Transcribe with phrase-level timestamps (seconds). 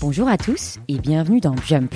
[0.00, 1.94] Bonjour à tous et bienvenue dans Jump,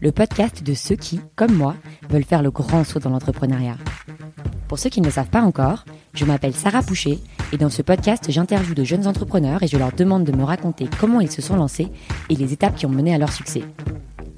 [0.00, 1.74] le podcast de ceux qui, comme moi,
[2.10, 3.76] veulent faire le grand saut dans l'entrepreneuriat.
[4.68, 7.18] Pour ceux qui ne le savent pas encore, je m'appelle Sarah Poucher
[7.52, 10.88] et dans ce podcast, j'interviewe de jeunes entrepreneurs et je leur demande de me raconter
[11.00, 11.88] comment ils se sont lancés
[12.28, 13.62] et les étapes qui ont mené à leur succès.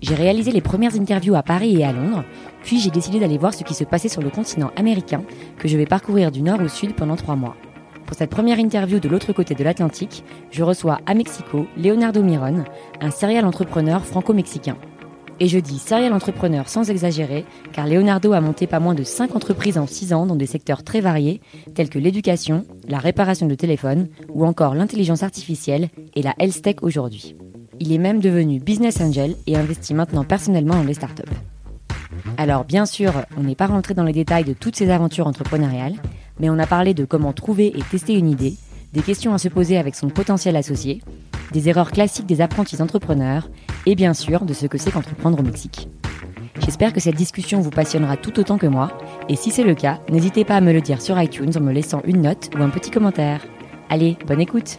[0.01, 2.25] J'ai réalisé les premières interviews à Paris et à Londres,
[2.63, 5.23] puis j'ai décidé d'aller voir ce qui se passait sur le continent américain,
[5.59, 7.57] que je vais parcourir du nord au sud pendant trois mois.
[8.07, 12.65] Pour cette première interview de l'autre côté de l'Atlantique, je reçois à Mexico Leonardo Miron,
[13.01, 14.77] un serial entrepreneur franco-mexicain.
[15.41, 19.37] Et je dis serial entrepreneur sans exagérer, car Leonardo a monté pas moins de 5
[19.37, 21.41] entreprises en 6 ans dans des secteurs très variés,
[21.75, 26.77] tels que l'éducation, la réparation de téléphones, ou encore l'intelligence artificielle et la health tech
[26.83, 27.37] aujourd'hui.
[27.81, 31.23] Il est même devenu business angel et investit maintenant personnellement dans les startups.
[32.37, 35.95] Alors bien sûr, on n'est pas rentré dans les détails de toutes ces aventures entrepreneuriales,
[36.41, 38.55] mais on a parlé de comment trouver et tester une idée,
[38.93, 41.03] des questions à se poser avec son potentiel associé,
[41.53, 43.49] des erreurs classiques des apprentis entrepreneurs
[43.87, 45.89] et bien sûr de ce que c'est qu'entreprendre au Mexique.
[46.61, 48.91] J'espère que cette discussion vous passionnera tout autant que moi,
[49.29, 51.73] et si c'est le cas, n'hésitez pas à me le dire sur iTunes en me
[51.73, 53.43] laissant une note ou un petit commentaire.
[53.89, 54.77] Allez, bonne écoute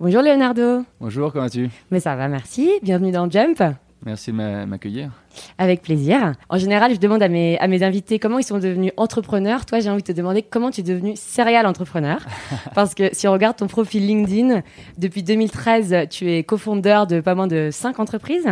[0.00, 1.68] Bonjour Leonardo Bonjour, comment vas-tu?
[1.90, 2.70] Mais ça va, merci.
[2.82, 3.62] Bienvenue dans Jump
[4.06, 5.10] Merci de m'a- m'accueillir.
[5.58, 6.32] Avec plaisir.
[6.48, 9.66] En général, je demande à mes, à mes invités comment ils sont devenus entrepreneurs.
[9.66, 12.18] Toi, j'ai envie de te demander comment tu es devenu serial entrepreneur.
[12.74, 14.62] Parce que si on regarde ton profil LinkedIn,
[14.96, 18.46] depuis 2013, tu es cofondeur de pas moins de 5 entreprises.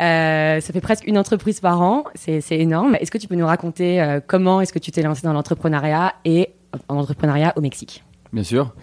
[0.00, 2.02] Euh, ça fait presque une entreprise par an.
[2.16, 2.96] C'est c'est énorme.
[2.96, 6.14] Est-ce que tu peux nous raconter euh, comment est-ce que tu t'es lancé dans l'entrepreneuriat
[6.24, 6.48] et
[6.88, 8.02] en entrepreneuriat au Mexique?
[8.32, 8.74] Bien sûr.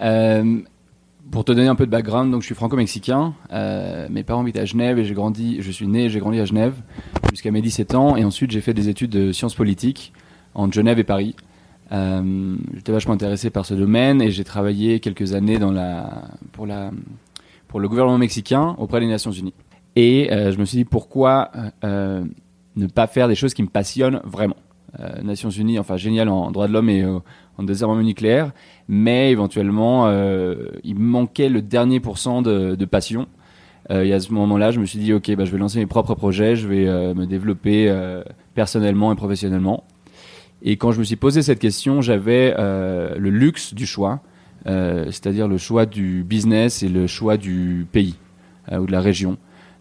[0.00, 0.60] Euh,
[1.30, 3.34] pour te donner un peu de background, donc je suis franco-mexicain.
[3.52, 6.40] Euh, mes parents habitent à Genève et j'ai grandi, je suis né et j'ai grandi
[6.40, 6.74] à Genève
[7.30, 8.16] jusqu'à mes 17 ans.
[8.16, 10.12] Et ensuite, j'ai fait des études de sciences politiques
[10.54, 11.36] entre Genève et Paris.
[11.92, 16.66] Euh, J'étais vachement intéressé par ce domaine et j'ai travaillé quelques années dans la, pour,
[16.66, 16.90] la,
[17.68, 19.54] pour le gouvernement mexicain auprès des Nations Unies.
[19.96, 21.50] Et euh, je me suis dit pourquoi
[21.84, 22.24] euh,
[22.76, 24.56] ne pas faire des choses qui me passionnent vraiment.
[24.98, 27.18] Euh, Nations Unies, enfin génial en droit de l'homme et euh,
[27.58, 28.50] en désarmement nucléaire,
[28.88, 33.26] mais éventuellement euh, il manquait le dernier pourcent de, de passion.
[33.88, 36.14] Et à ce moment-là, je me suis dit ok, bah, je vais lancer mes propres
[36.14, 37.92] projets, je vais me développer
[38.54, 39.82] personnellement et professionnellement.
[40.62, 44.22] Et quand je me suis posé cette question, j'avais le luxe du choix,
[44.66, 48.16] euh, c'est-à-dire le choix du business et le choix du pays
[48.70, 49.38] euh, ou de la région.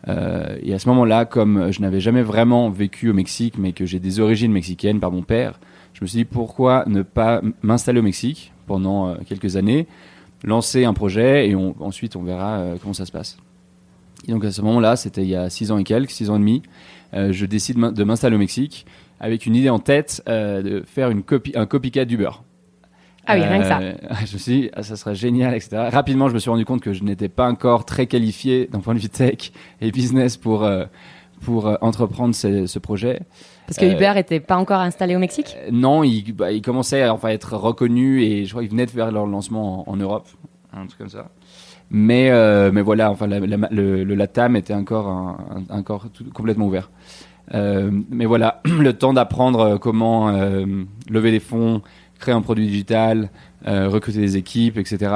[0.09, 3.85] Euh, et à ce moment-là, comme je n'avais jamais vraiment vécu au Mexique, mais que
[3.85, 5.59] j'ai des origines mexicaines par mon père,
[5.93, 9.87] je me suis dit pourquoi ne pas m'installer au Mexique pendant euh, quelques années,
[10.43, 13.37] lancer un projet et ensuite on verra euh, comment ça se passe.
[14.27, 16.35] Et donc à ce moment-là, c'était il y a six ans et quelques, six ans
[16.35, 16.61] et demi,
[17.13, 18.85] je décide de m'installer au Mexique
[19.19, 22.29] avec une idée en tête de faire une copie, un copycat d'Uber.
[23.29, 23.79] Ah oui, rien que ça.
[23.79, 23.93] Euh,
[24.25, 25.89] je me suis dit, ah, ça serait génial, etc.
[25.91, 28.93] Rapidement, je me suis rendu compte que je n'étais pas encore très qualifié d'un point
[28.95, 29.51] de vue tech
[29.81, 30.85] et business pour, euh,
[31.41, 33.21] pour euh, entreprendre ce, ce projet.
[33.67, 35.55] Parce que Uber était pas encore installé au Mexique?
[35.59, 38.87] Euh, non, il, bah, il commençait à enfin, être reconnu et je crois qu'ils venaient
[38.87, 40.27] de faire leur lancement en, en Europe,
[40.73, 41.29] un truc comme ça.
[41.91, 45.37] Mais, euh, mais voilà, enfin, la- la- le, le LATAM était encore, un,
[45.69, 46.89] un- encore tout- complètement ouvert.
[47.53, 50.29] Mais voilà, le temps d'apprendre comment
[51.09, 51.81] lever des fonds,
[52.19, 53.29] créer un produit digital,
[53.67, 55.11] euh, recruter des équipes, etc.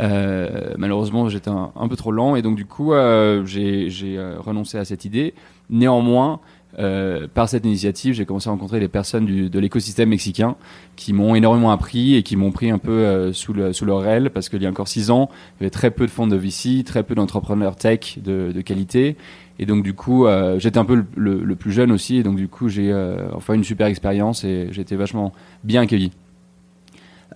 [0.00, 4.78] Euh, malheureusement, j'étais un, peu trop lent et donc du coup, euh, j'ai euh, renoncé
[4.78, 5.34] à cette idée.
[5.70, 6.40] Néanmoins,
[6.78, 10.56] euh, par cette initiative, j'ai commencé à rencontrer des personnes du, de l'écosystème mexicain
[10.96, 14.30] qui m'ont énormément appris et qui m'ont pris un peu sous, le, sous leur aile
[14.30, 16.36] parce qu'il y a encore six ans, il y avait très peu de fonds de
[16.36, 19.16] VC, très peu d'entrepreneurs tech de, de qualité.
[19.58, 20.26] Et donc du coup,
[20.58, 22.94] j'étais un peu le, le- le plus jeune aussi, et donc du coup, j'ai
[23.34, 25.32] enfin une super expérience et j'ai été vachement
[25.64, 26.12] bien accueilli.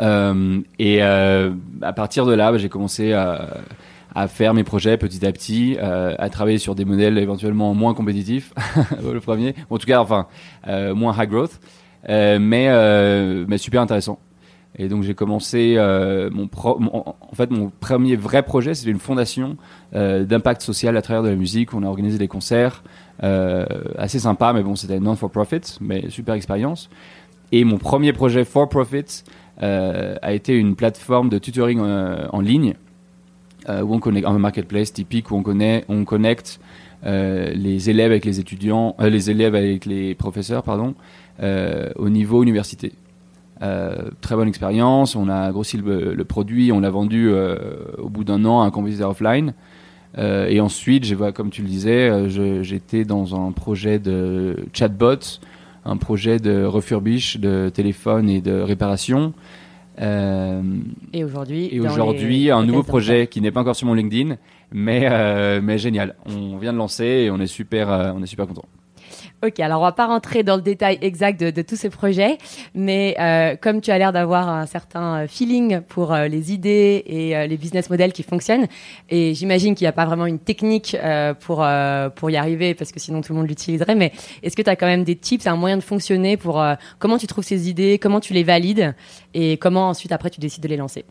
[0.01, 3.59] Euh, et euh, à partir de là, bah, j'ai commencé à,
[4.15, 7.95] à faire mes projets petit à petit, euh, à travailler sur des modèles éventuellement moins
[7.95, 8.53] compétitifs,
[9.13, 10.27] le premier, en tout cas, enfin,
[10.69, 11.61] euh, moins high growth,
[12.09, 14.19] euh, mais, euh, mais super intéressant.
[14.79, 15.77] Et donc j'ai commencé
[16.33, 19.59] mon, pro- en fait mon premier vrai projet, c'était une fondation
[19.93, 21.75] d'impact social à travers de la musique.
[21.75, 22.83] On a organisé des concerts
[23.21, 26.89] assez sympas, mais bon c'était non for profit, mais super expérience.
[27.53, 29.25] Et mon premier projet for profit
[29.63, 32.75] a été une plateforme de tutoring euh, en ligne
[33.69, 36.61] euh, où on connecte un marketplace typique où on connaît, on connecte
[37.05, 40.95] euh, les élèves avec les étudiants, euh, les élèves avec les professeurs, pardon,
[41.43, 42.93] euh, au niveau université.
[43.63, 45.15] Euh, très bonne expérience.
[45.15, 47.57] On a grossi le, produit, on l'a vendu euh,
[47.99, 49.55] au bout d'un an à un compétiteur offline.
[50.19, 55.41] Euh, et ensuite, comme tu le disais, euh, j'étais dans un projet de chatbot,
[55.85, 59.33] un projet de refurbish de téléphone et de réparation.
[60.01, 60.63] Euh,
[61.13, 64.37] et aujourd'hui, et aujourd'hui, un nouveau projet qui n'est pas encore sur mon LinkedIn,
[64.73, 66.17] mais mais génial.
[66.27, 68.65] On vient de lancer et on est super, on est super content.
[69.45, 72.39] Ok, alors on va pas rentrer dans le détail exact de, tous ces projets,
[72.75, 77.03] mais euh, comme tu as l'air d'avoir un certain euh, feeling pour euh, les idées
[77.07, 78.67] et les business models qui fonctionnent,
[79.11, 80.97] et j'imagine qu'il n'y a pas vraiment une technique
[81.41, 81.67] pour
[82.15, 84.77] pour y arriver parce que sinon tout le monde l'utiliserait, mais est-ce que tu as
[84.77, 86.63] quand même des tips, un moyen de fonctionner pour
[86.99, 88.95] comment tu trouves ces idées, comment tu les valides
[89.35, 91.05] et comment ensuite après tu décides de les lancer?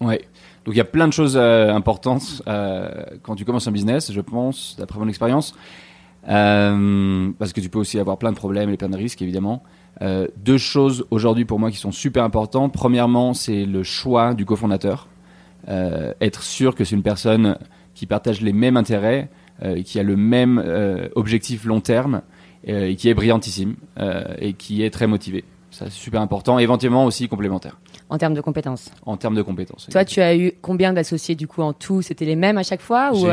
[0.00, 0.22] Ouais.
[0.64, 2.42] Donc il y a plein de choses importantes
[3.22, 5.54] quand tu commences un business, je pense, d'après mon expérience.
[6.28, 9.62] Euh, parce que tu peux aussi avoir plein de problèmes et plein de risques, évidemment.
[10.02, 12.72] Euh, deux choses aujourd'hui pour moi qui sont super importantes.
[12.72, 15.08] Premièrement, c'est le choix du cofondateur.
[15.68, 17.56] Euh, être sûr que c'est une personne
[17.94, 19.28] qui partage les mêmes intérêts,
[19.84, 20.64] qui a le même
[21.16, 22.22] objectif long terme,
[22.64, 23.74] et qui est brillantissime,
[24.38, 25.44] et qui est très motivé.
[25.70, 26.58] Ça, c'est super important.
[26.58, 27.78] Éventuellement aussi complémentaire.
[28.08, 29.86] En termes de compétences En termes de compétences.
[29.90, 32.00] Toi, tu as eu combien d'associés du coup en tout?
[32.00, 33.26] C'était les mêmes à chaque fois ou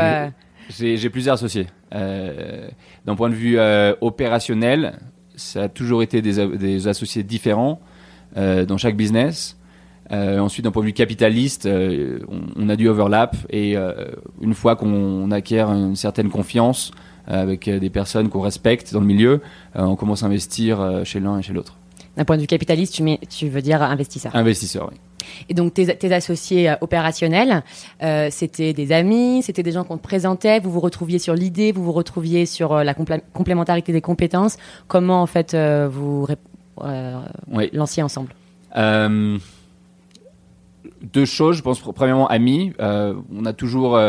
[0.69, 1.67] j'ai plusieurs associés.
[1.93, 2.67] Euh,
[3.05, 4.99] D'un point de vue euh, opérationnel,
[5.35, 7.79] ça a toujours été des, des associés différents
[8.35, 9.57] euh, dans chaque business.
[10.11, 13.93] Euh, ensuite, d'un point de vue capitaliste, euh, on, on, a du overlap et euh,
[14.41, 16.91] une fois qu'on acquiert une certaine confiance
[17.27, 19.41] avec des personnes qu'on respecte dans le milieu,
[19.75, 21.75] on commence à investir chez l'un et chez l'autre.
[22.15, 24.97] D'un point de vue capitaliste, tu, mets, tu veux dire investisseur Investisseur, oui.
[25.49, 27.63] Et donc tes, tes associés euh, opérationnels,
[28.03, 31.71] euh, c'était des amis, c'était des gens qu'on te présentait, vous vous retrouviez sur l'idée,
[31.71, 34.57] vous vous retrouviez sur euh, la complémentarité des compétences.
[34.87, 36.27] Comment en fait euh, vous
[37.51, 37.69] oui.
[37.73, 38.33] lanciez ensemble?
[41.13, 41.79] Deux choses, je pense.
[41.79, 42.73] Premièrement, amis.
[42.79, 43.99] on a toujours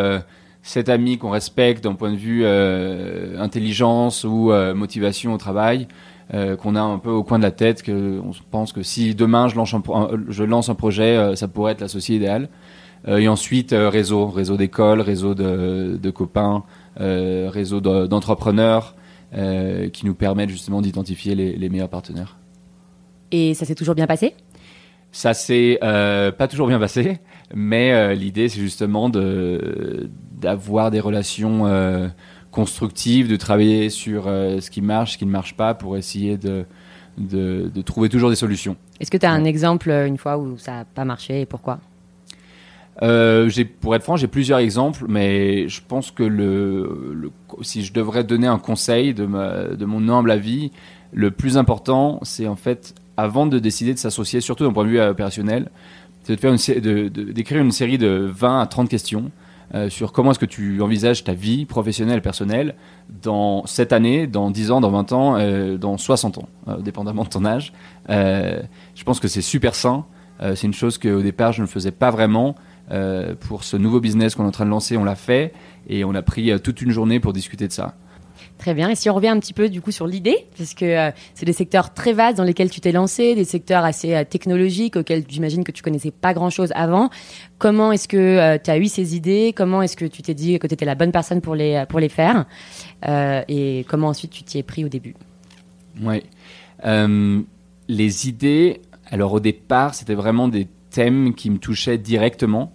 [0.63, 2.47] cet ami qu'on respecte d'un point de vue
[3.39, 5.87] intelligence ou motivation au travail
[6.35, 9.15] euh, qu'on a un peu au coin de la tête, que on pense que si
[9.15, 9.83] demain je lance un,
[10.29, 12.49] je lance un projet, euh, ça pourrait être l'associé idéal.
[13.07, 16.65] Euh, et ensuite réseau, réseau d'écoles, réseau de, de copains,
[16.97, 18.97] réseau d'entrepreneurs
[19.93, 22.39] qui nous permettent justement d'identifier les, les meilleurs partenaires.
[23.31, 24.35] Et ça s'est toujours bien passé?
[25.11, 27.19] Ça s'est euh, pas toujours bien passé,
[27.55, 32.09] mais euh, l'idée c'est justement de d'avoir des relations euh,
[32.59, 36.37] constructive, de travailler sur euh, ce qui marche, ce qui ne marche pas, pour essayer
[36.37, 36.65] de,
[37.17, 38.75] de, de trouver toujours des solutions.
[38.99, 41.47] Est-ce que tu as un exemple, euh, une fois, où ça n'a pas marché et
[41.47, 41.79] pourquoi?
[43.01, 43.49] Euh,
[43.81, 47.31] pour être franc, j'ai plusieurs exemples, mais je pense que le, le,
[47.63, 50.73] si je devrais donner un conseil de, ma, de mon humble avis,
[51.13, 54.91] le plus important, c'est en fait, avant de décider de s'associer, surtout d'un point de
[54.91, 55.71] vue opérationnel,
[56.25, 59.31] c'est de d'écrire une série de 20 à 30 questions
[59.75, 62.75] euh, sur comment est-ce que tu envisages ta vie professionnelle, personnelle,
[63.23, 67.25] dans cette année, dans 10 ans, dans 20 ans, euh, dans 60 ans, euh, dépendamment
[67.25, 67.73] de ton âge.
[68.09, 70.05] Je pense que c'est super sain.
[70.41, 72.55] C'est une chose qu'au départ, je ne faisais pas vraiment.
[73.41, 75.53] pour ce nouveau business qu'on est en train de lancer, on l'a fait
[75.89, 77.97] et on a pris toute une journée pour discuter de ça.
[78.59, 78.89] Très bien.
[78.89, 81.47] Et si on revient un petit peu du coup sur l'idée, parce que euh, c'est
[81.47, 85.25] des secteurs très vastes dans lesquels tu t'es lancé, des secteurs assez euh, technologiques auxquels
[85.29, 87.11] j'imagine que tu connaissais pas grand-chose avant.
[87.59, 89.53] Comment est-ce que euh, tu as eu ces idées?
[89.55, 92.01] Comment est-ce que tu t'es dit que tu étais la bonne personne pour les pour
[92.01, 92.47] les faire?
[93.07, 95.15] Et comment ensuite tu t'y es pris au début?
[96.03, 96.23] Oui.
[97.89, 102.73] Les idées, alors au départ, c'était vraiment des thèmes qui me touchaient directement.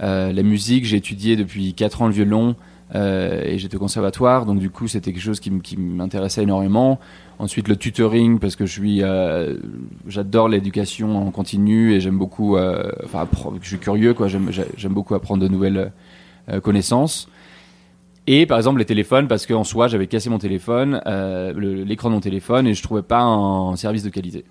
[0.00, 2.56] la musique, j'ai étudié depuis 4 ans le violon.
[2.94, 7.00] Euh, et j'étais au conservatoire, donc du coup c'était quelque chose qui, m'intéressait énormément.
[7.38, 9.56] Ensuite le tutoring parce que je suis, euh,
[10.06, 13.26] j'adore l'éducation en continu et j'aime beaucoup, euh, enfin
[13.62, 15.92] je suis curieux quoi, j'aime beaucoup apprendre de nouvelles
[16.62, 17.28] connaissances.
[18.26, 21.00] Et par exemple les téléphones parce qu'en soi j'avais cassé mon téléphone,
[21.56, 24.44] l'écran de mon téléphone et je trouvais pas un service de qualité.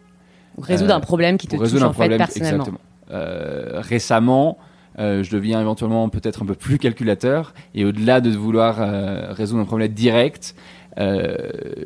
[0.57, 2.67] résoudre un problème qui te touche en fait personnellement.
[3.09, 4.57] Récemment
[4.97, 7.53] je deviens éventuellement peut-être un peu plus calculateur.
[7.75, 10.55] Et au-delà de vouloir euh, résoudre un problème direct,
[10.99, 11.35] euh,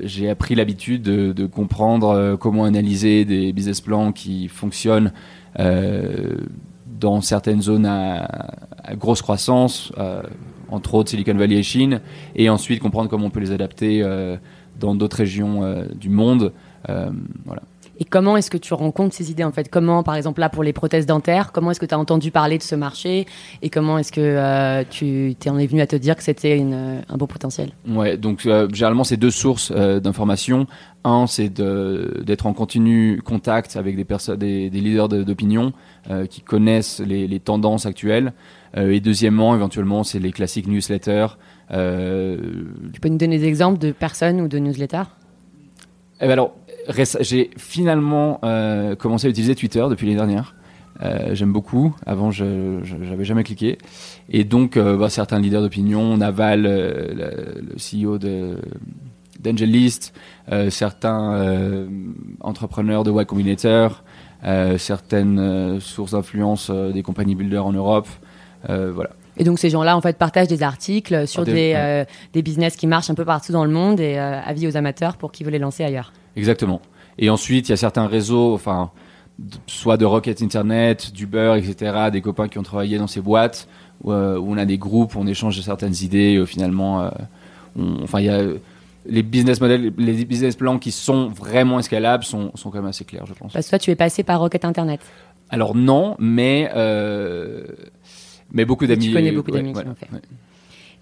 [0.01, 5.13] j'ai appris l'habitude de, de, comprendre euh, comment analyser des business plans qui fonctionnent
[5.59, 6.35] euh,
[6.99, 8.25] dans certaines zones à,
[8.83, 9.91] à grosse croissance,
[10.69, 12.01] entre autres Silicon Valley et Chine,
[12.35, 14.03] et ensuite comprendre comment on peut les adapter
[14.79, 16.53] dans d'autres régions du monde.
[16.87, 17.61] voilà.
[18.00, 19.70] Et comment est-ce que tu rencontres ces idées en fait?
[19.70, 22.58] Comment, par exemple, là pour les prothèses dentaires, comment est-ce que tu as entendu parler
[22.58, 23.25] de ce marché?
[23.62, 26.60] Et comment est-ce que euh, tu t'es en es venu à te dire que c'était
[26.62, 27.72] euh, un beau potentiel?
[27.88, 30.68] Ouais, donc euh, généralement c'est deux sources d'informations.
[31.04, 35.72] Un, c'est d'être en continu contact avec des personnes, des, leaders d'opinion
[36.30, 38.34] qui connaissent les, les, tendances actuelles.
[38.75, 41.27] et deuxièmement, éventuellement, c'est les classiques newsletters.
[41.70, 45.04] Tu peux nous donner des exemples de personnes ou de newsletters?
[46.20, 46.56] Eh ben alors,
[47.20, 50.56] j'ai finalement euh, commencé à utiliser Twitter depuis l'année dernière.
[51.03, 51.96] Euh, j'aime beaucoup.
[52.06, 52.44] Avant, je
[52.98, 53.77] n'avais jamais cliqué.
[54.29, 58.58] Et donc, euh, bah, certains leaders d'opinion, Naval, le, CEO de
[60.70, 61.88] certains
[62.41, 64.03] entrepreneurs de Y Combinator,
[64.77, 68.08] certaines sources d'influence des compagnies builders en Europe.
[68.67, 69.12] voilà.
[69.39, 73.12] Et donc ces gens-là en fait partagent des articles sur des, des, business qui marchent
[73.12, 75.84] un peu partout dans le monde et avis aux amateurs pour qui veulent les lancer
[75.84, 76.12] ailleurs.
[76.38, 76.82] Exactement.
[77.17, 78.91] Et ensuite, il y a certains réseaux, enfin,
[79.65, 83.67] soit de Rocket Internet, d'Uber, etc., des copains qui ont travaillé dans ces boîtes,
[84.03, 87.10] où, euh, on a des groupes, où on échange certaines idées, et, finalement, euh,
[88.03, 88.44] enfin, il y a
[89.10, 93.06] les business models, les business plans qui sont vraiment escalables sont, sont quand même assez
[93.06, 93.53] clairs, je pense.
[93.53, 95.00] Parce que toi, tu es passé par Rocket Internet.
[95.50, 97.65] Alors non, mais euh,
[98.51, 99.08] mais beaucoup d'amis.
[99.08, 100.10] Tu connais beaucoup d'amis qui l'ont fait.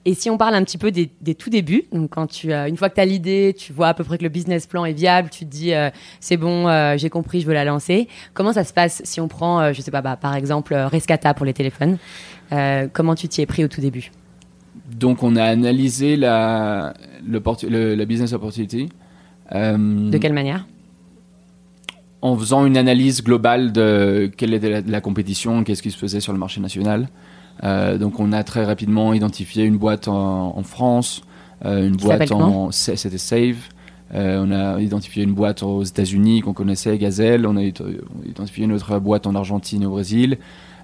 [0.08, 2.90] Et si on parle un petit peu des, tout débuts, donc quand tu, une fois
[2.90, 5.30] que tu as l'idée, tu vois à peu près que le business plan est viable,
[5.32, 8.08] tu te dis euh, c'est bon, euh, j'ai compris, je veux la lancer.
[8.36, 11.34] Comment ça se passe si on prend, euh, je sais pas, bah, par exemple Rescata
[11.34, 11.98] pour les téléphones
[12.94, 14.12] Comment tu t'y es pris au tout début?
[14.92, 16.94] Donc on a analysé la,
[17.28, 18.90] le, la business opportunity.
[19.52, 20.68] de quelle manière?
[22.22, 26.32] En faisant une analyse globale de quelle était la compétition, qu'est-ce qui se faisait sur
[26.34, 27.10] le marché national.
[27.64, 31.22] Euh, donc on a très rapidement identifié une boîte en, France,
[31.64, 33.58] euh, une boîte en c'était Save.
[34.14, 37.48] Euh, on a identifié une boîte aux États-Unis qu'on connaissait, Gazelle.
[37.48, 40.38] On a identifié une autre boîte en Argentine et au Brésil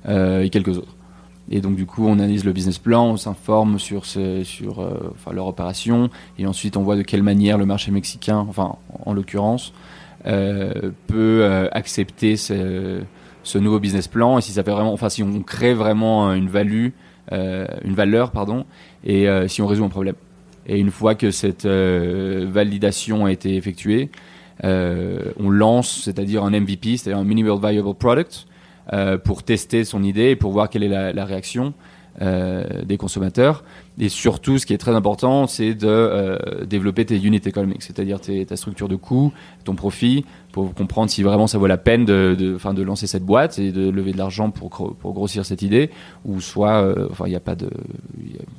[0.08, 0.96] et quelques autres.
[1.50, 5.48] Et donc du coup, on analyse le business plan, on s'informe sur, sur enfin, leur
[5.48, 6.10] opération,
[6.40, 8.76] et ensuite on voit de quelle manière le marché mexicain, enfin
[9.06, 9.74] en l'occurrence,
[10.24, 13.02] peut accepter ce,
[13.44, 16.48] ce nouveau business plan et si ça fait vraiment, enfin si on crée vraiment une
[16.48, 16.90] value,
[17.32, 18.66] euh, une valeur pardon,
[19.04, 20.16] et euh, si on résout un problème.
[20.68, 24.10] Et une fois que cette euh, validation a été effectuée,
[24.64, 28.46] on lance, c'est-à-dire un MVP, c'est-à-dire un minimal viable product,
[29.24, 31.74] pour tester son idée et pour voir quelle est la, la réaction.
[32.20, 33.64] Euh, des consommateurs.
[33.98, 38.20] Et surtout, ce qui est très important, c'est de euh, développer tes unit economics, c'est-à-dire
[38.20, 39.32] ta structure de coût,
[39.64, 43.60] ton profit, pour comprendre si vraiment ça vaut la peine de, de, lancer cette boîte
[43.60, 45.90] et de lever de l'argent pour, pour grossir cette idée,
[46.26, 47.70] ou soit, euh, il n'y a pas de,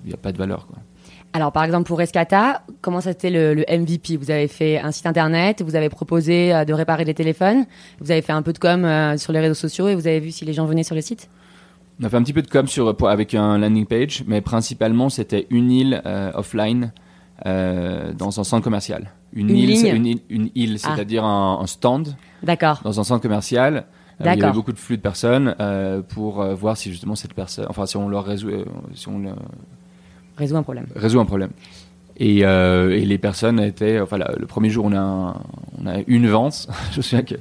[0.07, 0.67] il a pas de valeur.
[1.35, 5.07] Alors, par exemple, pour Rescata, comment c'était le, le, MVP Vous avez fait un site
[5.07, 7.67] internet, vous avez proposé de réparer des téléphones,
[8.01, 10.31] vous avez fait un peu de com sur les réseaux sociaux et vous avez vu
[10.31, 11.29] si les gens venaient sur le site?
[12.01, 15.09] On a fait un petit peu de com sur, avec un landing page, mais principalement
[15.09, 16.93] c'était une île euh, offline
[17.47, 19.11] euh, dans un centre commercial.
[19.33, 20.95] Une, île, une, une île, ah.
[20.95, 22.17] c'est-à-dire un, stand.
[22.85, 23.87] Dans un centre commercial.
[24.21, 25.57] Euh, il y avait beaucoup de flux de personnes
[26.09, 28.51] pour voir si justement cette personne, enfin si on leur résout,
[28.95, 29.23] si on
[30.37, 30.87] résout un problème.
[30.95, 31.51] Résout un problème.
[32.16, 35.35] Et, et, les personnes étaient, enfin le premier jour on a,
[35.83, 36.69] on a une vente.
[36.92, 37.35] Je me souviens que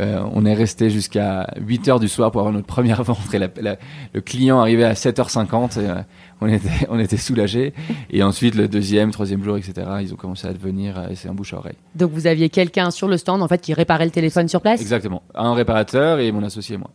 [0.00, 3.38] euh, on est resté jusqu'à 8 heures du soir pour avoir notre première vente et
[3.38, 5.94] le client arrivait à 7h50 et euh,
[6.40, 7.72] on était, on était soulagés.
[8.10, 11.34] Et ensuite, le deuxième, troisième jour, etc., ils ont commencé à devenir, euh, c'est un
[11.34, 11.76] bouche à oreille.
[11.94, 14.80] Donc vous aviez quelqu'un sur le stand en fait qui réparait le téléphone sur place?
[14.80, 15.22] Exactement.
[15.34, 16.90] Un réparateur et mon associé et moi.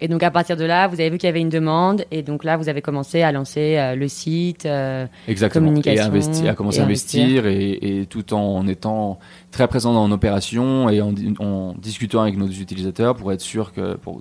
[0.00, 2.22] Et donc à partir de là, vous avez vu qu'il y avait une demande, et
[2.22, 5.66] donc là, vous avez commencé à lancer euh, le site, euh, Exactement.
[5.66, 9.18] communication, et à commencer à investir, Et, tout en étant
[9.50, 14.20] très présent dans l'opération et en, discutant avec nos utilisateurs pour être sûr que pour,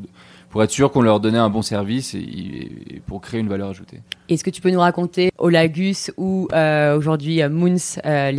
[0.50, 4.00] pour être sûr qu'on leur donnait un bon service et, pour créer une valeur ajoutée.
[4.30, 7.76] Est-ce que tu peux nous raconter au Lagus ou euh, aujourd'hui Moons
[8.06, 8.32] les,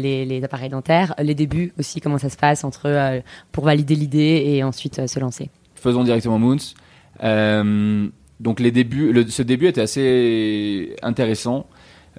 [0.00, 3.22] les, les, appareils dentaires, les débuts aussi, comment ça se passe entre
[3.52, 5.50] pour valider l'idée et ensuite se lancer?
[5.80, 6.74] Faisons directement Moons.
[7.22, 8.08] Euh,
[8.38, 11.66] donc les débuts, ce début était assez intéressant.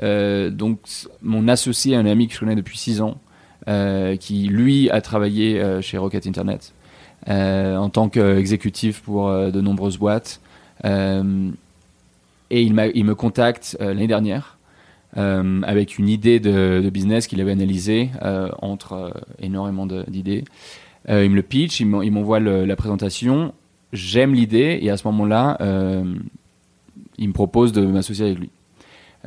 [0.04, 0.80] Euh, donc
[1.22, 3.18] mon associé, un ami que je connais depuis 6 ans,
[3.68, 6.74] euh, qui lui a travaillé chez Rocket Internet
[7.28, 10.42] en tant qu'exécutif pour de nombreuses boîtes.
[10.84, 10.90] et
[12.50, 14.58] il, il, me contacte l'année dernière
[15.16, 18.10] avec une idée de, business qu'il avait analysée
[18.62, 20.46] entre énormément d'idées.
[21.10, 23.54] Euh, il me le pitch, il m'envoie la présentation.
[23.94, 26.04] J'aime l'idée et à ce moment-là, euh,
[27.18, 28.50] il me propose de m'associer avec lui.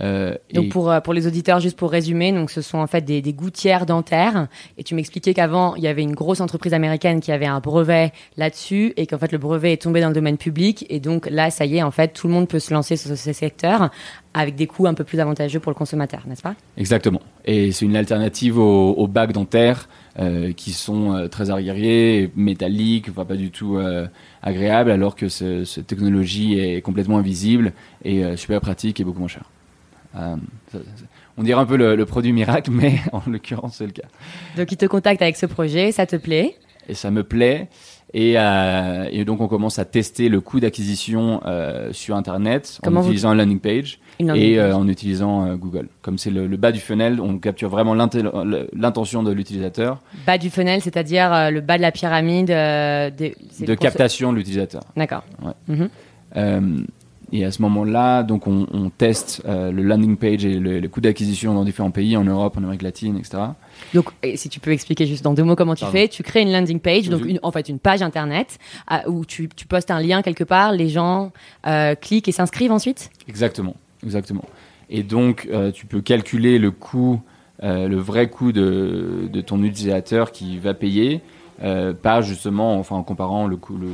[0.00, 3.02] Euh, donc et- pour, pour les auditeurs, juste pour résumer, donc ce sont en fait
[3.02, 4.48] des, des gouttières dentaires.
[4.76, 8.12] Et tu m'expliquais qu'avant, il y avait une grosse entreprise américaine qui avait un brevet
[8.36, 10.84] là-dessus et qu'en fait le brevet est tombé dans le domaine public.
[10.88, 13.16] Et donc là, ça y est, en fait, tout le monde peut se lancer sur
[13.16, 13.90] ce secteur
[14.32, 16.54] avec des coûts un peu plus avantageux pour le consommateur, n'est-ce pas?
[16.76, 17.20] Exactement.
[17.44, 20.03] Et c'est une alternative aux, aux bacs dentaires euh,
[20.56, 24.06] qui sont euh, très arriérés, métalliques, enfin pas du tout euh,
[24.42, 27.72] agréables, alors que ce- cette technologie est complètement invisible
[28.04, 29.28] et euh, super pratique et beaucoup moins.
[30.16, 30.36] Euh,
[30.72, 31.04] ça- ça-
[31.36, 34.06] on dirait un peu le, le produit miracle, mais en l'occurrence c'est le cas.
[34.56, 36.54] Donc ils te contactent avec ce projet, ça te plaît?
[36.88, 37.68] Et ça me plaît.
[38.12, 43.00] Et, euh, et donc on commence à tester le coût d'acquisition euh, sur Internet Comment
[43.00, 43.98] en utilisant un landing page.
[44.20, 45.88] Et euh, en utilisant euh, Google.
[46.02, 50.50] Comme c'est le, le bas du funnel, on capture vraiment l'intention de l'utilisateur, Bas du
[50.50, 54.82] funnel, c'est-à-dire euh, le bas de la pyramide des- de captation de l'utilisateur.
[54.96, 55.24] D'accord.
[55.42, 55.52] Ouais.
[56.36, 56.86] Mhm.
[57.32, 61.00] Et à ce moment-là, donc on, on teste le landing page et le, le coût
[61.00, 63.38] d'acquisition dans différents pays, en Europe, en Amérique latine, etc.
[63.92, 65.96] Donc, et si tu peux expliquer juste dans deux mots comment tu Pardon.
[65.98, 69.24] fais, tu crées une landing page, donc une- en fait une page internet à- où
[69.24, 71.32] tu, tu postes un lien quelque part, les gens
[71.66, 73.10] euh, cliquent et s'inscrivent ensuite?
[73.26, 74.44] Exactement, exactement.
[74.90, 77.20] Et donc, euh, tu peux calculer le coût,
[77.62, 81.20] euh, le vrai coût de, de ton utilisateur qui va payer,
[81.62, 83.88] euh, par justement, enfin, en comparant le coût, le,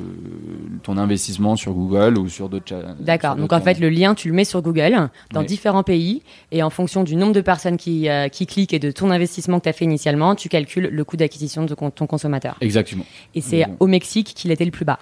[0.83, 2.75] ton investissement sur Google ou sur d'autres.
[2.99, 3.37] D'accord.
[3.37, 5.47] Donc en fait, le lien, tu le mets sur Google dans Oui.
[5.47, 9.11] différents pays et en fonction du nombre de personnes qui, qui cliquent et de ton
[9.11, 12.57] investissement que tu as fait initialement, tu calcules le coût d'acquisition de ton consommateur.
[12.63, 13.05] Exactement.
[13.35, 14.99] Et c'est au Mexique qu'il était le plus bas.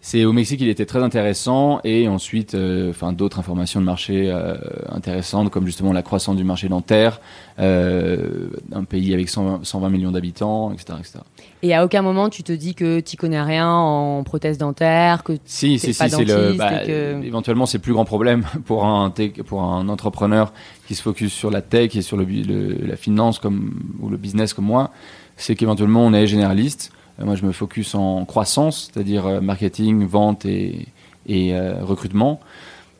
[0.00, 4.30] C'est au Mexique, il était très intéressant, et ensuite, euh, enfin, d'autres informations de marché
[4.30, 4.54] euh,
[4.90, 7.20] intéressantes, comme justement la croissance du marché dentaire,
[7.58, 11.18] euh, un pays avec 120, 120 millions d'habitants, etc., etc.
[11.62, 15.32] Et à aucun moment, tu te dis que tu connais rien en prothèse dentaire, que
[15.44, 18.04] Si, T'es si, pas si, c'est le, dentiste bah, que- éventuellement, c'est le plus grand
[18.04, 20.52] problème pour un tech- pour un entrepreneur
[20.86, 24.16] qui se focus sur la tech et sur le, le- la finance comme ou le
[24.16, 24.90] business comme moi,
[25.36, 26.92] c'est qu'éventuellement on est généraliste.
[27.20, 30.88] Euh, Moi, je me focus en croissance, c'est-à-dire euh, marketing, vente et,
[31.30, 32.40] euh, recrutement.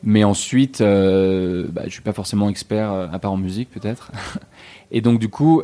[0.05, 4.13] Mais ensuite, euh, bah, je suis pas forcément expert, à part en musique peut-être.
[4.91, 5.63] Et donc du coup,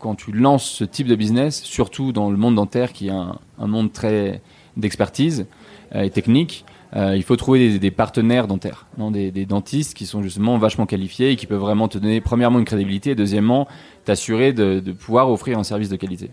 [0.00, 3.38] quand tu lances ce type de business, surtout dans le monde dentaire, qui est un,
[3.60, 4.42] monde très
[4.76, 5.46] d'expertise
[5.94, 6.64] et technique,
[6.96, 11.36] il faut trouver des, partenaires dentaires, non, des, dentistes qui sont justement vachement qualifiés et
[11.36, 13.68] qui peuvent vraiment te donner premièrement une crédibilité et deuxièmement
[14.04, 16.30] t'assurer de pouvoir offrir un service de qualité.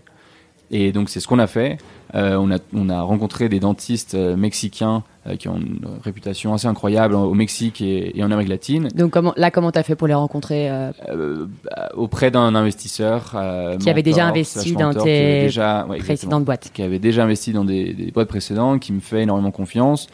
[0.70, 1.78] Et donc c'est ce qu'on a fait.
[2.14, 6.54] Euh, on, a, on a rencontré des dentistes euh, mexicains euh, qui ont une réputation
[6.54, 9.94] assez incroyable au Mexique et, et en Amérique latine, donc comment, là, comment t'as fait
[9.94, 14.94] pour les rencontrer euh, euh, bah, auprès d'un investisseur euh, Qui avait déjà investi dans
[14.94, 18.94] tes déjà, ouais, précédentes boîtes qui avait déjà investi dans des, des boîtes précédentes, qui
[18.94, 20.08] me fait énormément confiance.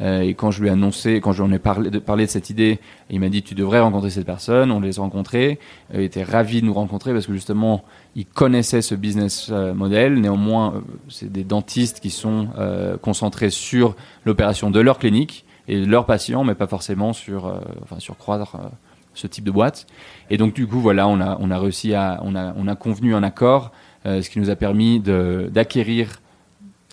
[0.00, 2.30] Euh, et quand je lui ai annoncé, quand je lui ai parlé de, parlé de
[2.30, 2.78] cette idée,
[3.10, 4.70] il m'a dit tu devrais rencontrer cette personne.
[4.70, 5.58] On les a rencontrés.
[5.94, 7.84] Euh, il était ravi de nous rencontrer parce que justement,
[8.16, 10.20] il connaissait ce business euh, model.
[10.20, 15.86] Néanmoins, c'est des dentistes qui sont euh, concentrés sur l'opération de leur clinique et de
[15.86, 18.68] leurs patients, mais pas forcément sur, euh, enfin, sur croître euh,
[19.14, 19.86] ce type de boîte.
[20.30, 22.74] Et donc du coup, voilà, on a, on a réussi à, on a, on a
[22.74, 23.72] convenu un accord,
[24.04, 26.20] ce qui nous a permis d'acquérir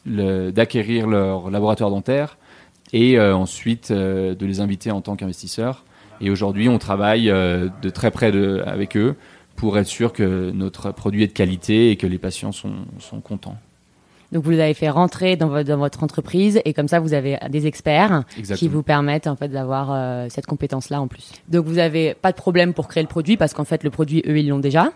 [0.06, 2.38] d'acquérir leur laboratoire dentaire
[2.94, 5.84] et euh, ensuite euh, de les inviter en tant qu'investisseurs.
[6.22, 9.16] Et aujourd'hui, on travaille euh, de très près de, avec eux
[9.56, 13.22] pour être sûr que notre produit est de qualité et que les patients sont, sont
[13.22, 13.58] contents.
[14.32, 17.14] Donc vous les avez fait rentrer dans votre, dans votre entreprise et comme ça vous
[17.14, 18.72] avez des experts qui Exactement.
[18.72, 21.32] vous permettent en fait d'avoir euh, cette compétence là en plus.
[21.48, 24.24] Donc vous avez pas de problème pour créer le produit parce qu'en fait le produit
[24.28, 24.92] eux ils l'ont déjà.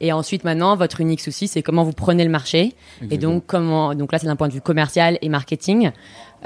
[0.00, 2.74] Et ensuite maintenant votre unique souci c'est comment vous prenez le marché
[3.10, 5.90] et donc comment donc là c'est d'un point de vue commercial et marketing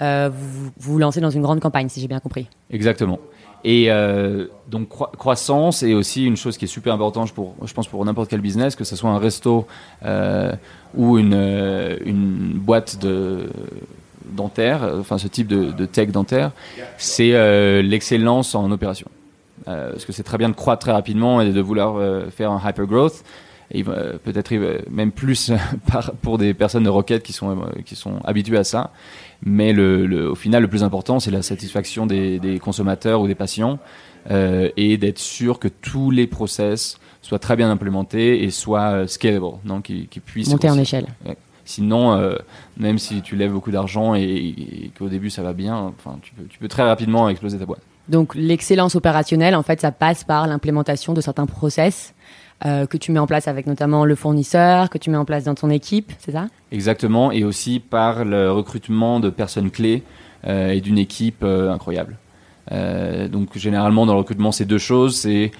[0.00, 2.48] euh, vous vous lancez dans une grande campagne si j'ai bien compris.
[2.70, 3.18] Exactement.
[3.62, 7.74] Et euh, donc croi- croissance est aussi une chose qui est super importante pour, je
[7.74, 9.66] pense pour n'importe quel business, que ce soit un resto
[10.04, 10.52] euh,
[10.94, 11.34] ou une,
[12.06, 13.50] une boîte de
[14.32, 16.52] dentaire, enfin ce type de, de tech dentaire,
[16.96, 17.32] c'est
[17.82, 19.08] l'excellence en opération.
[19.68, 22.50] Euh, parce que c'est très bien de croître très rapidement et de vouloir euh, faire
[22.50, 23.22] un hyper growth.
[23.74, 24.52] Euh, peut-être
[24.90, 25.52] même plus
[26.22, 28.90] pour des personnes de requête qui sont, qui sont habituées à ça.
[29.44, 33.26] Mais le, le- au final, le plus important, c'est la satisfaction des, des consommateurs ou
[33.28, 33.78] des patients
[34.28, 39.84] et d'être sûr que tous les process soient très bien implémentés et soient scalable, donc
[39.84, 41.06] qui, qui puissent Monter en échelle.
[41.64, 42.34] Sinon, euh,
[42.76, 46.32] même si tu lèves beaucoup d'argent et, et qu'au début ça va bien, enfin, tu
[46.34, 47.82] peux, tu peux très rapidement exploser ta boîte.
[48.10, 52.12] Donc l'excellence opérationnelle, en fait, ça passe par l'implémentation de certains process
[52.66, 55.44] euh, que tu mets en place avec notamment le fournisseur, que tu mets en place
[55.44, 56.48] dans ton équipe, c'est ça?
[56.72, 60.02] Exactement, et aussi par le recrutement de personnes clés
[60.46, 62.16] euh, et d'une équipe euh, incroyable.
[63.30, 65.50] donc généralement dans le recrutement, c'est deux choses, c'est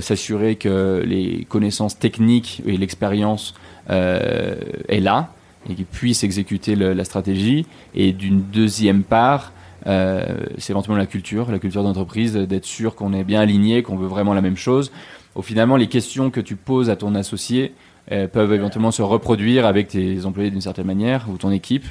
[0.00, 3.54] s'assurer que les connaissances techniques et l'expérience
[3.88, 5.28] est là
[5.68, 7.66] et qu'ils puissent exécuter la stratégie.
[7.94, 9.52] Et d'une deuxième part,
[9.86, 14.08] c'est éventuellement la culture, la culture d'entreprise, d'être sûr qu'on est bien aligné, qu'on veut
[14.08, 14.90] vraiment la même chose.
[15.34, 17.72] Au finalement, les questions que tu poses à ton associé,
[18.12, 21.86] euh, peuvent éventuellement se reproduire avec tes employés d'une certaine manière ou ton équipe.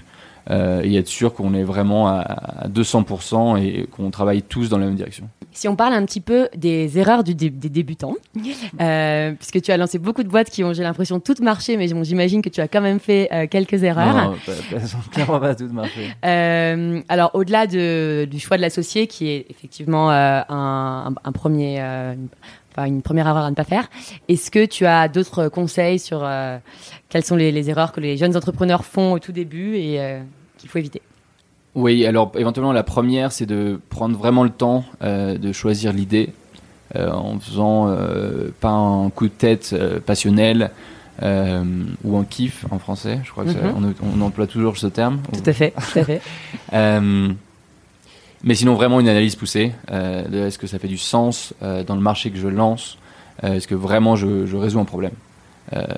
[0.51, 4.85] Euh, et être sûr qu'on est vraiment à, 200% et qu'on travaille tous dans la
[4.85, 5.27] même direction.
[5.51, 8.15] Si on parle un petit peu des erreurs du des débutants,
[8.81, 11.87] euh, puisque tu as lancé beaucoup de boîtes qui ont, j'ai l'impression, toutes marché, mais
[12.03, 14.13] j'imagine que tu as quand même fait euh, quelques erreurs.
[14.13, 14.77] Non, non pas,
[15.11, 16.09] clairement pas toutes marché.
[16.25, 21.81] Euh, alors, au-delà de, du choix de l'associé, qui est effectivement euh, un, un, premier,
[22.77, 23.89] une première erreur à ne pas faire.
[24.27, 26.57] Est-ce que tu as d'autres conseils sur euh,
[27.09, 30.21] quelles sont les, erreurs que les jeunes entrepreneurs font au tout début et euh,
[30.57, 31.01] qu'il faut éviter?
[31.73, 36.29] Oui, alors éventuellement la première, c'est de prendre vraiment le temps euh, de choisir l'idée
[36.93, 37.93] en faisant
[38.61, 40.71] pas un coup de tête passionnel.
[41.21, 43.95] ou un kiff en français, je crois qu'on mhm.
[44.01, 45.19] on, emploie toujours ce terme.
[45.33, 46.21] Tout à fait, tout à fait.
[48.45, 51.95] Mais sinon, vraiment une analyse poussée euh, est-ce que ça fait du sens euh, dans
[51.95, 52.99] le marché que je lance
[53.43, 55.13] euh, Est-ce que vraiment je, je, résous un problème?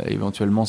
[0.06, 0.64] Éventuellement,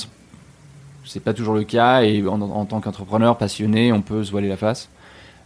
[1.04, 4.56] c'est pas toujours le cas et en, tant qu'entrepreneur passionné, on peut se voiler la
[4.56, 4.88] face.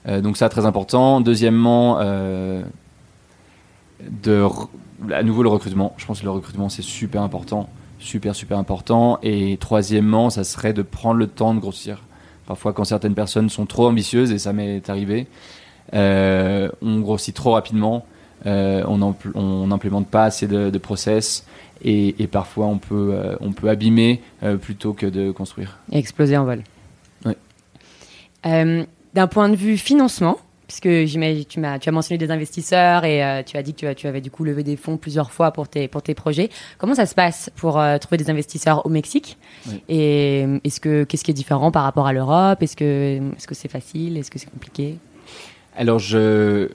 [0.09, 1.21] donc ça, très important.
[1.21, 2.63] Deuxièmement, de,
[5.13, 5.93] à nouveau le recrutement.
[5.99, 7.69] Je pense que le recrutement, c'est super important.
[7.99, 9.19] Super, super important.
[9.23, 12.05] Et troisièmement, ça serait de prendre le temps de grossir.
[12.47, 15.27] Parfois, quand certaines personnes sont trop ambitieuses, et ça m'est arrivé,
[15.95, 18.07] euh, on grossit trop rapidement,
[18.47, 21.47] euh, on n'implémente pas assez de, process
[21.85, 24.21] et, parfois on peut, euh, on peut abîmer
[24.61, 25.79] plutôt que de construire.
[25.91, 26.63] Et exploser en vol.
[28.45, 33.45] D'un point de vue financement, puisque j'imagine tu as, tu as mentionné des investisseurs et
[33.45, 35.69] tu as dit que tu, tu, avais du coup levé des fonds plusieurs fois pour
[35.69, 36.49] tes, pour tes projets.
[36.79, 39.37] Comment ça se passe pour trouver des investisseurs au Mexique?
[39.91, 42.63] Et est-ce que qu'est-ce qui est différent par rapport à l'Europe?
[42.63, 44.17] Est-ce que est-ce que c'est facile?
[44.17, 44.99] Est-ce que c'est compliqué?
[45.77, 46.69] Alors, je...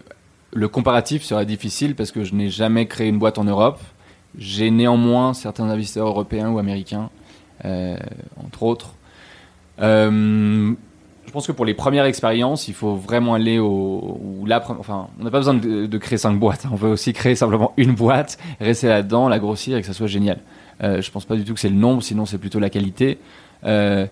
[0.54, 3.80] le comparatif sera difficile parce que je n'ai jamais créé une boîte en Europe.
[4.38, 7.10] J'ai néanmoins certains investisseurs européens ou américains,
[7.66, 7.98] euh,
[8.46, 8.94] entre autres.
[9.80, 10.74] Euh,
[11.28, 14.18] je pense que pour les premières expériences, il faut vraiment aller au.
[14.80, 16.66] enfin, on n'a pas besoin de, créer cinq boîtes.
[16.66, 16.70] Hein.
[16.72, 20.08] On veut aussi créer simplement une boîte, rester là-dedans, la grossir et que ça soit
[20.08, 20.40] génial.
[20.84, 23.20] Euh, je pense pas du tout que c'est le nombre, sinon c'est plutôt la qualité.
[23.66, 24.08] Euh,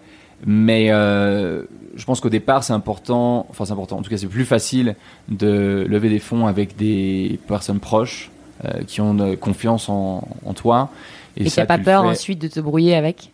[0.45, 1.63] mais euh,
[1.95, 4.95] je pense qu'au départ, c'est important, enfin c'est important, en tout cas c'est plus facile
[5.29, 8.31] de lever des fonds avec des personnes proches
[8.65, 10.89] euh, qui ont confiance en, en toi.
[11.37, 13.31] Et tu n'as pas peur ensuite de te brouiller avec?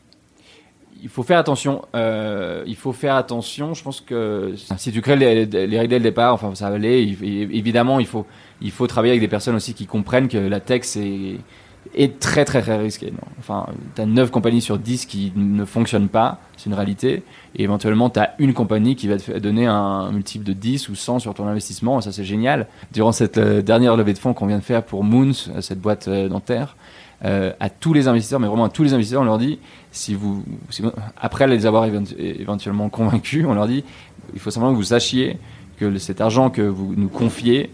[1.04, 1.82] Il faut faire attention.
[1.96, 3.74] Euh, il faut faire attention.
[3.74, 6.76] Je pense que si tu crées les, les règles dès le départ, enfin ça va
[6.76, 7.18] aller.
[7.52, 8.28] Évidemment, il faut
[8.62, 11.38] il faut travailler avec des personnes aussi qui comprennent que la tech c'est
[11.94, 13.12] est très très très risqué.
[13.40, 17.24] Enfin, tu as 9 compagnies sur 10 qui ne fonctionnent pas, c'est une réalité,
[17.56, 20.96] et éventuellement tu as une compagnie qui va te donner un multiple de 10 ou
[20.96, 22.68] 100 sur ton investissement, ça c'est génial.
[22.94, 25.82] Durant cette euh, dernière levée de fonds qu'on vient de faire pour Moons, euh, cette
[25.82, 26.76] boîte euh, dentaire,
[27.24, 29.60] à tous les investisseurs, mais vraiment à tous les investisseurs, on leur dit,
[29.92, 30.44] si vous,
[31.16, 31.86] après les avoir
[32.18, 33.84] éventuellement convaincus, on leur dit,
[34.34, 35.38] il faut simplement que vous sachiez
[35.78, 37.70] que cet argent que vous nous confiez,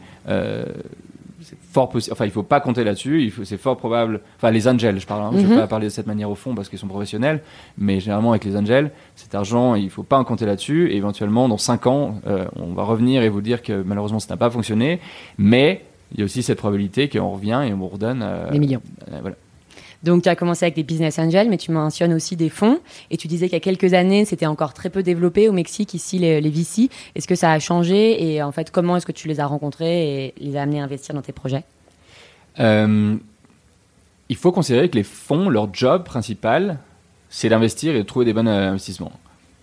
[1.77, 2.13] fort possible.
[2.13, 3.31] Enfin, il faut pas compter là-dessus.
[3.43, 4.21] C'est fort probable.
[4.37, 5.21] Enfin, les angels, je parle.
[5.21, 5.59] Hein, Je vais mhm.
[5.59, 7.43] pas parler de cette manière au fond parce qu'ils sont professionnels,
[7.77, 10.91] mais généralement avec les angels, cet argent, il faut pas en compter là-dessus.
[10.91, 14.33] Et éventuellement, dans 5 ans, euh, on va revenir et vous dire que malheureusement, ça
[14.33, 14.99] n'a pas fonctionné.
[15.37, 18.21] Mais il y a aussi cette probabilité qu'on revient et on vous redonne.
[18.23, 18.81] Euh, des millions.
[19.11, 19.35] Euh, voilà.
[20.07, 22.79] Donc, tu as commencé avec des business angels, mais tu mentionnes aussi des fonds.
[23.11, 25.93] Et tu disais qu'il y a quelques années, c'était encore très peu développé au Mexique,
[25.93, 26.89] ici, les, VC.
[27.13, 30.27] Est-ce que ça a changé Et en fait, comment est-ce que tu les as rencontrés
[30.27, 31.65] et les as amenés à investir dans tes projets?
[32.61, 33.17] Euh,
[34.29, 36.79] Il faut considérer que les fonds, leur job principal,
[37.29, 39.11] c'est d'investir et de trouver des bons investissements.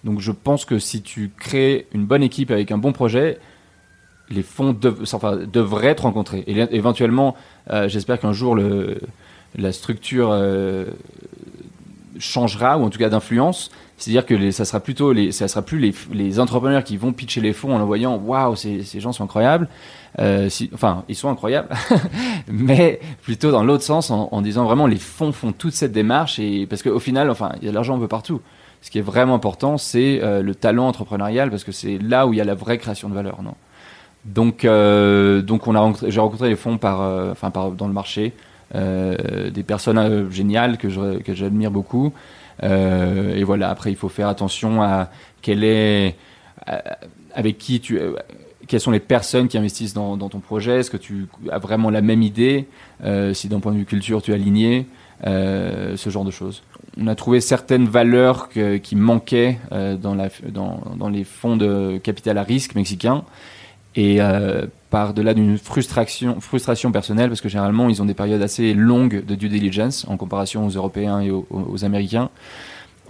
[0.04, 3.38] Donc, je pense que si tu crées une bonne équipe avec un bon projet,
[4.28, 6.44] les fonds devraient te rencontrer.
[6.46, 7.34] Et éventuellement,
[7.70, 9.00] euh, j'espère qu'un jour, le
[9.56, 10.86] la structure euh,
[12.18, 13.70] changera, ou en tout cas d'influence.
[13.96, 17.12] C'est-à-dire que les, ça sera plutôt les, ça sera plus les, les, entrepreneurs qui vont
[17.12, 19.68] pitcher les fonds en en voyant waouh ces, ces gens sont incroyables.
[20.18, 21.68] Euh, enfin ils sont incroyables,
[22.48, 26.66] mais plutôt dans l'autre sens en, disant vraiment les fonds font toute cette démarche et
[26.66, 28.40] parce qu'au final enfin il y a de l'argent un peu partout.
[28.80, 32.32] Ce qui est vraiment important c'est euh, le talent entrepreneurial parce que c'est là où
[32.32, 33.54] il y a la vraie création de valeur non?
[34.24, 38.32] Donc donc on a j'ai rencontré les fonds par enfin par dans le marché.
[38.74, 42.12] Euh, des personnes euh, géniales que j'admire beaucoup.
[42.62, 45.10] Euh, et voilà, après, il faut faire attention à
[45.42, 46.16] quel est
[47.34, 48.00] avec qui tu
[48.66, 52.00] quelles sont les personnes qui investissent dans, ton projet Est-ce que tu as vraiment la
[52.00, 52.66] même idée
[53.34, 54.86] Si d'un point de vue culture, tu es aligné
[55.22, 56.62] Ce genre de choses.
[56.98, 60.16] On a trouvé certaines valeurs qui manquaient dans,
[60.96, 63.24] dans, les fonds de capital à risque mexicains.
[63.96, 64.20] Et
[64.94, 69.34] par-delà d'une frustration, frustration personnelle, parce que généralement, ils ont des périodes assez longues de
[69.34, 72.30] due diligence en comparaison aux Européens et aux, Américains.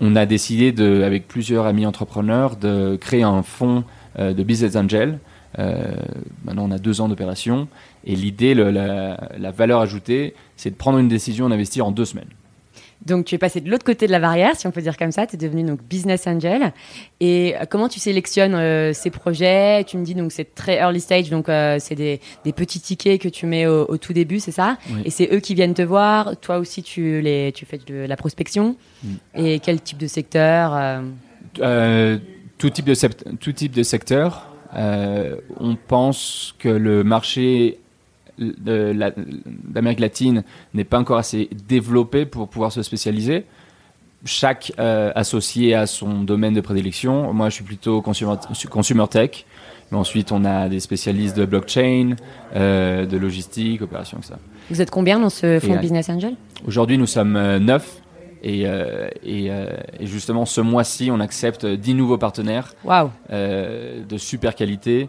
[0.00, 3.84] On a décidé, de, avec plusieurs amis entrepreneurs, de créer un fonds
[4.18, 5.18] euh, de business angel.
[5.58, 5.92] Euh,
[6.44, 7.68] maintenant, on a deux ans d'opération.
[8.04, 12.30] Et l'idée, la, la valeur ajoutée, c'est de prendre une décision d'investir en deux semaines.
[13.06, 15.12] Donc, tu es passé de l'autre côté de la barrière, si on peut dire comme
[15.12, 15.26] ça.
[15.26, 16.72] Tu es devenu donc business angel.
[17.20, 19.84] Et euh, comment tu sélectionnes euh, ces projets?
[19.84, 23.20] Tu me dis donc c'est très early stage, donc euh, c'est des, des, petits tickets
[23.20, 24.78] que tu mets au, tout début, c'est ça?
[25.04, 26.36] Et c'est eux qui viennent te voir?
[26.40, 28.76] Toi aussi, tu, les, tu fais de la prospection?
[29.02, 29.14] Mm.
[29.36, 31.02] Et quel type de secteur
[32.58, 32.94] tout, type de
[33.36, 34.54] tout type de secteur.
[34.74, 37.78] on pense que le marché
[38.38, 40.44] l'Amérique latine
[40.74, 43.44] n'est pas encore assez développée pour pouvoir se spécialiser.
[44.24, 47.32] Chaque euh, associé a son domaine de prédilection.
[47.34, 48.34] Moi, je suis plutôt consumer,
[48.70, 49.44] consumer tech.
[49.90, 52.16] Mais ensuite, on a des spécialistes de blockchain,
[52.56, 54.34] euh, de logistique, opération, etc.
[54.70, 56.36] Vous êtes combien dans ce fonds Business Angel?
[56.66, 58.00] Aujourd'hui, nous sommes euh, neuf.
[58.42, 58.66] Et,
[59.24, 59.50] et,
[60.02, 63.08] justement, ce mois-ci, on accepte dix nouveaux partenaires wow.
[63.30, 65.08] de super qualité.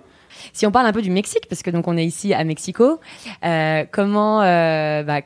[0.54, 3.00] Si on parle un peu du Mexique, parce que donc on est ici à Mexico,
[3.44, 5.22] euh, comment, euh, bah,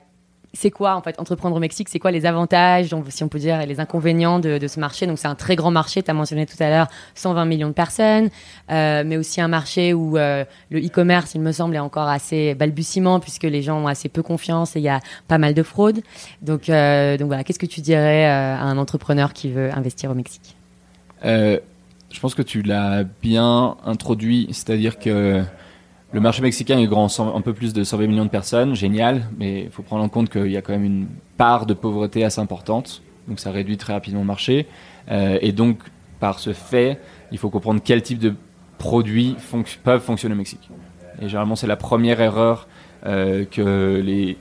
[0.52, 1.90] c'est quoi en fait entreprendre au Mexique?
[1.90, 5.06] C'est quoi les avantages, si on peut dire, et les inconvénients de, ce marché?
[5.06, 6.02] Donc c'est un très grand marché.
[6.02, 8.30] Tu as mentionné tout à l'heure 120 millions de personnes,
[8.72, 13.20] euh, mais aussi un marché où le e-commerce, il me semble, est encore assez balbutiement
[13.20, 16.02] puisque les gens ont assez peu confiance et il y a pas mal de fraude.
[16.42, 20.56] Donc, donc voilà, qu'est-ce que tu dirais à un entrepreneur qui veut investir au Mexique?
[22.12, 25.44] Je pense que tu l'as bien introduit, c'est-à-dire que
[26.12, 29.64] le marché mexicain est grand, un peu plus de 120 millions de personnes, génial, mais
[29.64, 32.42] il faut prendre en compte qu'il y a quand même une part de pauvreté assez
[32.42, 34.66] importante, donc ça réduit très rapidement le marché.
[35.12, 35.80] Euh, et donc,
[36.20, 37.00] par ce fait,
[37.32, 38.34] il faut comprendre quel type de
[38.80, 39.36] produits
[39.84, 40.70] peuvent fonctionner au Mexique.
[41.22, 42.68] Et généralement, c'est la première erreur
[43.06, 44.38] euh, que les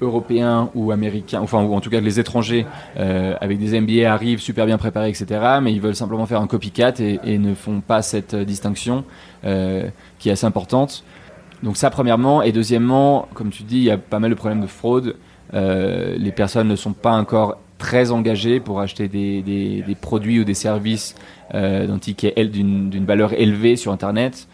[0.00, 2.66] européens ou américains, enfin ou en tout cas les étrangers
[2.98, 5.58] euh, avec des MBA arrivent super bien préparés, etc.
[5.62, 9.04] Mais ils veulent simplement faire un copycat et, et ne font pas cette distinction
[9.44, 11.04] euh, qui est assez importante.
[11.62, 14.60] Donc ça premièrement et deuxièmement, comme tu dis, il y a pas mal de problèmes
[14.60, 15.16] de fraude.
[15.54, 20.44] Euh, les personnes ne sont pas encore très engagées pour acheter des, des, produits ou
[20.44, 21.14] des services
[21.54, 24.48] euh, d'une valeur élevée sur Internet.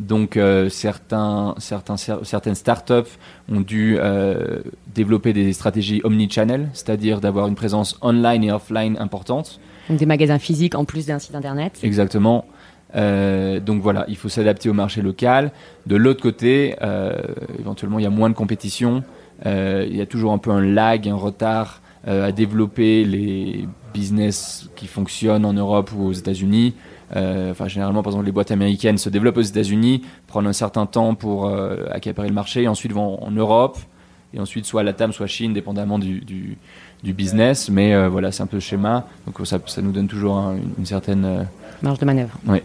[0.00, 3.10] Donc euh, certains, certains, certaines startups
[3.52, 4.60] ont dû euh,
[4.94, 9.60] développer des stratégies omnichannel, c'est-à-dire d'avoir une présence online et offline importante.
[9.90, 11.78] Donc des magasins physiques en plus d'un site internet.
[11.82, 12.46] Exactement.
[12.96, 15.52] Euh, donc voilà, il faut s'adapter au marché local.
[15.86, 16.76] De l'autre côté,
[17.58, 19.04] éventuellement, il y a moins de compétition.
[19.44, 24.86] il y a toujours un peu un lag, un retard à développer les business qui
[24.86, 26.74] fonctionnent en Europe ou aux États-Unis.
[27.16, 30.86] Euh, enfin, généralement, par exemple, les boîtes américaines se développent aux États-Unis, prennent un certain
[30.86, 33.78] temps pour euh, accaparer le marché, et ensuite vont en Europe,
[34.32, 36.56] et ensuite soit la TAM, soit Chine, dépendamment du, du,
[37.02, 37.68] du business.
[37.68, 39.06] Mais euh, voilà, c'est un peu le schéma.
[39.26, 40.38] Donc ça, ça nous donne toujours
[40.78, 41.46] une, certaine
[41.82, 42.36] marge de manœuvre.
[42.46, 42.60] Oui.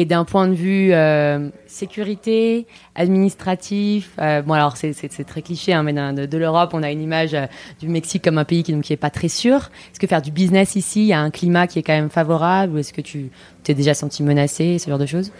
[0.00, 4.94] Et d'un point de vue euh, sécurité, administratif, euh, bon alors c'est
[5.26, 7.44] très cliché, hein, mais de, l'Europe, on a une image euh,
[7.80, 9.56] du Mexique comme un pays qui n'est est pas très sûr.
[9.56, 12.08] Est-ce que faire du business ici, il y a un climat qui est quand même
[12.08, 13.28] favorable, ou est-ce que tu
[13.62, 15.32] t'es déjà senti menacé, ce genre de choses?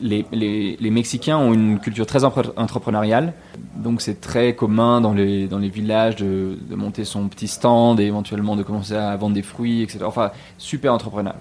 [0.00, 3.32] Les, Mexicains ont une culture très entrepreneuriale,
[3.74, 7.98] donc c'est très commun dans les, dans les villages de, de, monter son petit stand
[7.98, 10.04] et éventuellement de commencer à vendre des fruits, etc.
[10.04, 11.34] Enfin, super entrepreneur.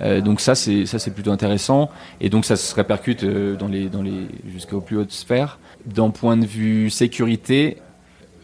[0.00, 3.68] Euh, donc ça c'est ça c'est plutôt intéressant et donc ça se répercute euh, dans
[3.68, 5.58] les dans les jusqu'aux plus hautes sphères.
[5.86, 7.78] D'un point de vue sécurité,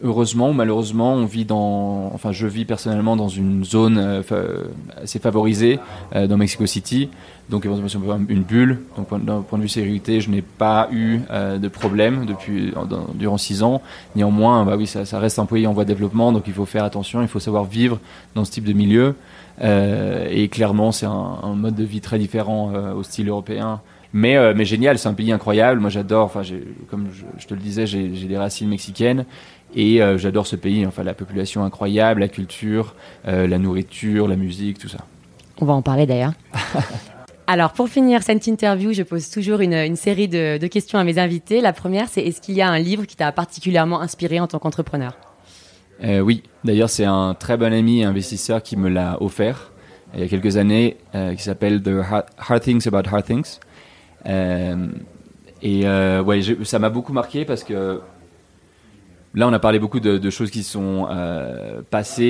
[0.01, 4.63] heureusement ou malheureusement, on vit dans, enfin, je vis personnellement dans une zone euh,
[5.01, 5.79] assez favorisée
[6.13, 7.09] dans Mexico City,
[7.49, 8.79] donc éventuellement une bulle.
[8.95, 12.73] Donc d'un point de vue sécurité, je n'ai pas eu de problème depuis
[13.15, 13.81] durant six ans.
[14.15, 16.65] Néanmoins, bah oui, ça, ça, reste un pays en voie de développement, donc il faut
[16.65, 17.99] faire attention, il faut savoir vivre
[18.35, 19.15] dans ce type de milieu.
[19.63, 23.81] Euh, et clairement, c'est un, un, mode de vie très différent euh, au style européen.
[24.11, 25.79] Mais, euh, mais génial, c'est un pays incroyable.
[25.79, 26.41] Moi, j'adore, enfin,
[26.89, 29.25] comme je, je, te le disais, j'ai des racines mexicaines.
[29.75, 32.93] Et j'adore ce pays, enfin la population incroyable, la culture,
[33.25, 34.99] la nourriture, la musique, tout ça.
[35.59, 36.33] On va en parler d'ailleurs.
[37.47, 41.03] Alors, pour finir cette interview, je pose toujours une, une série de, de, questions à
[41.03, 41.59] mes invités.
[41.59, 44.59] La première, c'est est-ce qu'il y a un livre qui t'a particulièrement inspiré en tant
[44.59, 45.17] qu'entrepreneur?
[46.03, 49.71] Euh, oui, d'ailleurs c'est un très bon ami investisseur qui me l'a offert
[50.15, 52.01] il y a quelques années, euh, qui s'appelle The
[52.37, 53.59] Hard, Things About Hard Things.
[55.61, 57.99] et ouais, ça m'a beaucoup marqué parce que
[59.35, 62.23] Là, on a parlé beaucoup de, de choses qui sont euh, passées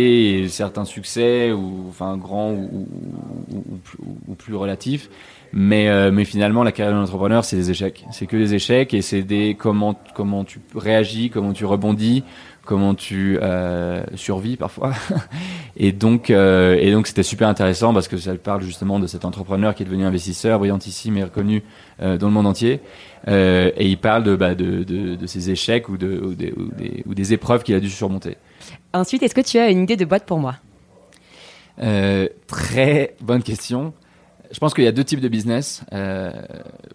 [0.43, 2.87] et certains succès, ou enfin grands ou,
[3.51, 3.79] ou,
[4.27, 5.09] ou, plus, relatifs.
[5.51, 8.05] Mais, euh, mais finalement, la carrière d'un entrepreneur, c'est des échecs.
[8.11, 12.23] C'est que des échecs et c'est des comment comment tu réagis, comment tu rebondis,
[12.65, 14.93] comment tu euh, survis parfois.
[15.77, 19.25] et donc euh, et donc c'était super intéressant parce que ça parle justement de cet
[19.25, 21.63] entrepreneur qui est devenu investisseur brillantissime et reconnu
[22.01, 22.79] euh, dans le monde entier.
[23.27, 26.53] Euh, et il parle de, bah, de, de, de, ses échecs ou, de, ou, des,
[27.05, 28.37] ou des, épreuves qu'il a dû surmonter.
[28.93, 30.55] Ensuite, est-ce que tu as une idée de boîte pour moi?
[31.81, 33.93] Euh, Très bonne question.
[34.51, 35.83] Je pense qu'il y a deux types de business.
[35.93, 36.31] Euh,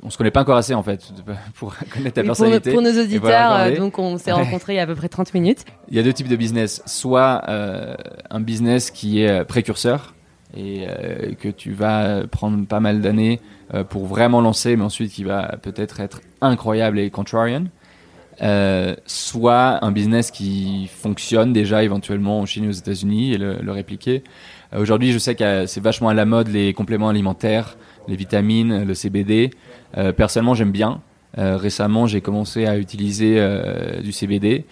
[0.02, 1.00] on se connaît pas encore assez en fait
[1.54, 2.72] pour connaître ta personnalité.
[2.72, 5.34] Pour, nos auditeurs, euh, donc on s'est rencontrés il y a à peu près 30
[5.34, 5.64] minutes.
[5.88, 6.82] Il y a deux types de business.
[6.86, 10.14] Soit un business qui est précurseur
[10.56, 10.86] et
[11.40, 13.40] que tu vas prendre pas mal d'années
[13.88, 17.64] pour vraiment lancer, mais ensuite qui va peut-être être incroyable et contrarian.
[18.40, 23.57] Euh, soit un business qui fonctionne déjà éventuellement en Chine et aux États-Unis et le,
[23.61, 24.22] le répliquer.
[24.72, 27.76] Euh, aujourd'hui, je sais que c'est vachement à la mode les compléments alimentaires,
[28.07, 29.50] les vitamines, le CBD.
[29.96, 31.00] Euh, personnellement, j'aime bien.
[31.37, 33.40] récemment, j'ai commencé à utiliser
[34.02, 34.64] du CBD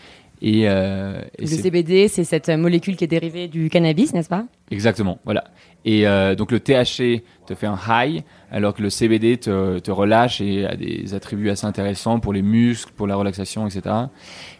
[0.42, 4.44] et, euh, le CBD, c'est cette molécule qui est dérivée du cannabis, n'est-ce pas?
[4.70, 5.44] Exactement, voilà.
[5.84, 9.90] Et euh, donc le THC te fait un high, alors que le CBD te, te,
[9.90, 13.94] relâche et a des attributs assez intéressants pour les muscles, pour la relaxation, etc.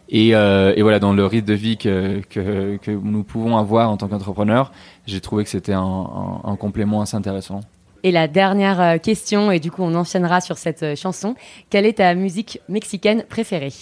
[0.09, 3.91] Et, euh, et voilà, dans le rythme de vie que, que, que nous pouvons avoir
[3.91, 4.73] en tant qu'entrepreneur,
[5.07, 7.61] j'ai trouvé que c'était un, un, un complément assez intéressant.
[8.03, 11.35] Et la dernière question, et du coup on enchaînera sur cette chanson,
[11.71, 13.73] quelle est ta musique mexicaine préférée?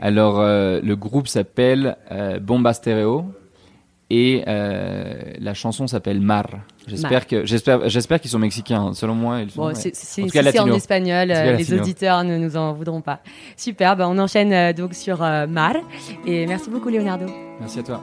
[0.00, 3.24] Alors, euh, le groupe s'appelle euh, Bomba Stereo
[4.10, 6.46] et euh, la chanson s'appelle Mar.
[6.86, 8.92] J'espère que j'espère j'espère qu'ils sont mexicains.
[8.94, 9.62] Selon moi, ils sont.
[9.62, 11.28] Bon, c'est en espagnol.
[11.28, 13.20] les auditeurs ne nous en voudront pas.
[13.56, 13.96] Super.
[14.00, 15.74] On enchaîne donc sur Mar.
[16.26, 17.26] Et merci beaucoup, Leonardo.
[17.60, 18.02] Merci à toi.